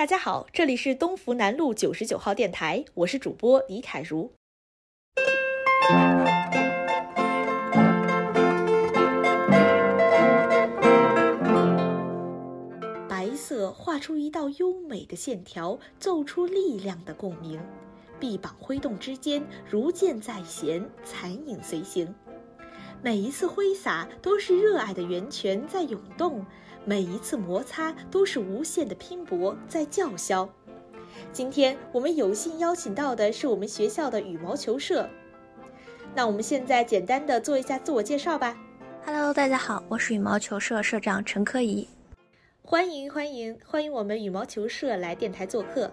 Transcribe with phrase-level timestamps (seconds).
[0.00, 4.32] 大家好，这里是东福南路九十九号电台，我是主播李凯如。
[13.06, 17.60] 白色画出一道优美的线条，奏出力量的共鸣。
[18.18, 22.14] 臂膀挥动之间，如箭在弦，残影随形。
[23.02, 26.42] 每一次挥洒，都是热爱的源泉在涌动；
[26.84, 30.48] 每一次摩擦，都是无限的拼搏在叫嚣。
[31.32, 35.08] 今天我们有幸邀请到的是我们学校的羽毛球社。
[36.14, 38.56] 那我们现在简单的做一下自我介绍吧。
[39.04, 41.86] Hello，大家好，我是羽毛球社社长陈科怡。
[42.62, 45.90] 欢迎欢迎欢迎我们羽毛球社来电台做客。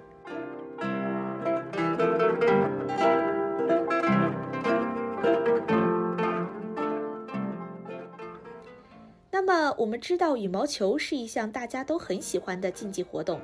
[9.88, 13.40] 我们知道羽毛球是一项大家都很喜欢的竞技活动，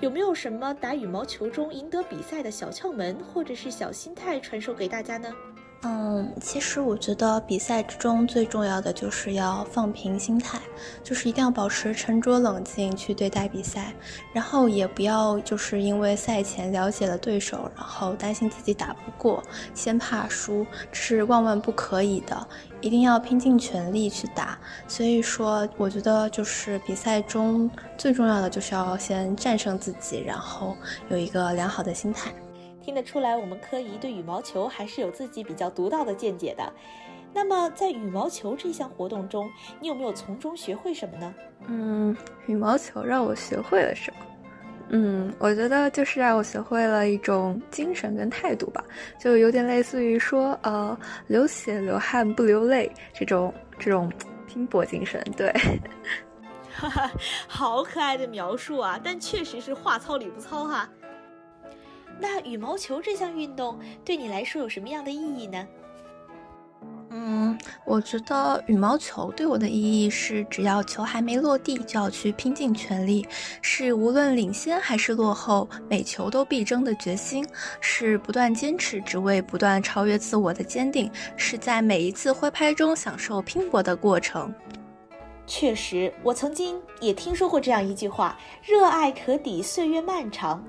[0.00, 5.30] 有没有什么打羽毛球中赢得比赛的小窍门或者是小心态传授给大家呢？
[5.84, 10.60] 嗯，其实我觉得比赛之中最重要的就是要放平心态，
[11.02, 13.92] 就是一定要保持沉着冷静去对待比赛，
[14.32, 19.42] 然后也不要就是因为赛前了解了对手，然后担心自己打不过，
[19.74, 22.46] 先怕输，这是万万不可以的，
[22.80, 24.56] 一定要拼尽全力去打。
[24.86, 30.76] 所以说，我觉得就是比赛中最重要的就是要先战胜自己，然后
[31.08, 32.32] 有一个良好的心态。
[32.82, 36.72] 听得出来，我们科仪对羽毛球还是有自己比较独到的见解的。
[37.32, 39.48] 那么，在羽毛球这项活动中，
[39.80, 41.34] 你有没有从中学会什么呢？
[41.66, 42.14] 嗯，
[42.46, 44.26] 羽毛球让我学会了什么？
[44.90, 48.84] 嗯，我觉得就是让我学会了一种精神跟态度吧，
[49.18, 54.12] 就有点类似于说，呃，流血流汗不流泪这种这种
[54.46, 55.22] 拼搏精神。
[55.34, 55.50] 对，
[56.74, 57.10] 哈哈，
[57.48, 59.00] 好可爱的描述啊！
[59.02, 60.86] 但确实是话糙理不糙哈。
[62.22, 65.66] 那羽毛球这项运动对你来说有什么样的意义呢？
[67.10, 73.26] 嗯，我觉得羽毛球对我的意义是，只要球还没落地，就要去拼尽全力；
[73.60, 77.44] 是无论领先还是落后，每球都必争的决心；
[77.80, 84.54] 是不断坚持，只为不断超越自我的坚定；是在每一次挥拍中享受拼搏的过程。
[85.44, 90.64] 确实，我曾经也听说过这样一句话：“热爱可抵岁月漫长。”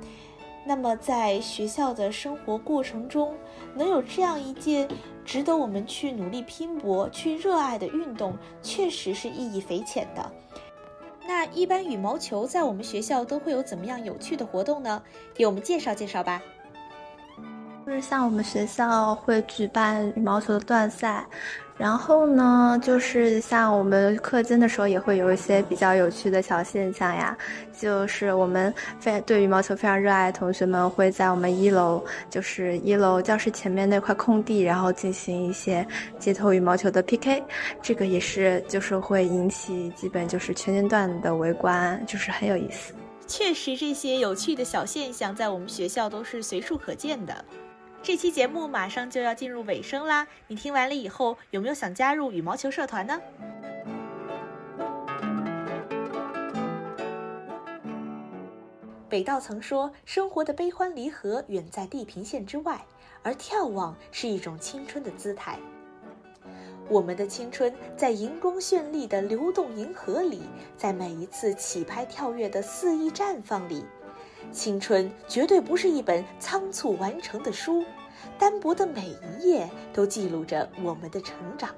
[0.66, 3.36] 那么，在学校的生活过程中，
[3.76, 4.88] 能有这样一件
[5.26, 10.32] 值得我们去努力拼搏、去热爱的运动，确实是意义匪浅的。
[11.26, 15.02] 那一般羽毛球在我们学校都会有怎么样有趣的活动呢？
[15.34, 16.42] 给我们介绍介绍吧。
[17.86, 21.26] 就是像我们学校会举办羽毛球的段赛。
[21.76, 27.36] 然后呢，就是像我们课间的时候，也会有一些比较有趣的小现象呀。
[27.78, 35.86] 就是我们非对羽毛球非常热爱的同学们，会在我们一楼，就是一楼教室前面那块空地，然后进行一些
[36.20, 37.44] 街头羽毛球的 PK。
[37.82, 42.94] 这个也是，就是会引起基本就是全年段的围观，就是很有意思。
[43.26, 47.44] 确实，这些有趣的小现象在我们学校都是随处可见的。
[48.04, 53.18] 这期节目马上就要进入尾声啦，你听完了以后有没有想加入羽毛球社团呢？
[59.08, 62.86] 北道曾说：“生活的悲欢离合远在地平线之外，
[63.22, 65.58] 而眺望是一种青春的姿态。”
[66.90, 70.42] 我们的青春在荧光绚丽的流动银河里，
[70.76, 73.86] 在每一次起拍跳跃的肆意绽放里。
[74.54, 77.84] 青春绝对不是一本仓促完成的书，
[78.38, 81.74] 单薄的每一页都记录着我们的成长。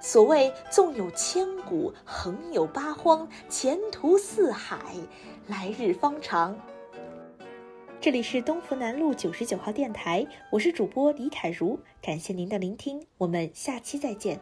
[0.00, 4.78] 所谓纵有千古，横有八荒，前途似海，
[5.46, 6.54] 来日方长。
[8.02, 14.38] 这里是东湖南路九十九号电台，我是主播李凯如，感谢您的聆听，我们下期再见。